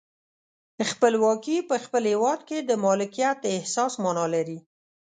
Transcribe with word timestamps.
خپلواکي 0.91 1.57
په 1.69 1.75
خپل 1.83 2.03
هیواد 2.11 2.39
کې 2.49 2.57
د 2.61 2.71
مالکیت 2.85 3.39
احساس 3.53 3.93
معنا 4.03 4.25
لري. 4.35 4.57